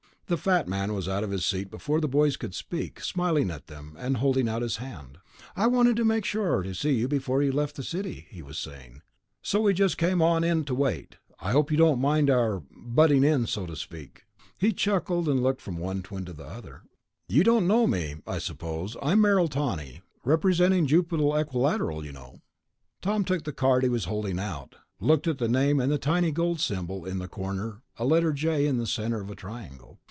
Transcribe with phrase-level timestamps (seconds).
[0.27, 3.67] The fat man was out of his seat before the boys could speak, smiling at
[3.67, 5.17] them and holding out his hand.
[5.57, 8.57] "I wanted to be sure to see you before you left the city," he was
[8.57, 9.01] saying,
[9.41, 11.17] "so we just came on in to wait.
[11.41, 12.63] I hope you don't mind our...
[12.73, 14.23] butting in, so to speak."
[14.57, 16.83] He chuckled, looking from one twin to the other.
[17.27, 18.95] "You don't know me, I suppose.
[19.01, 20.01] I'm Merrill Tawney.
[20.23, 22.39] Representing Jupiter Equilateral, you know."
[23.01, 26.31] Tom took the card he was holding out, looked at the name and the tiny
[26.31, 29.97] gold symbol in the corner, a letter "J" in the center of a triangle.